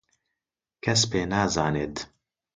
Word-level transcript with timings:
کەس 0.83 1.01
پێ 1.11 1.21
نازانێت. 1.31 1.95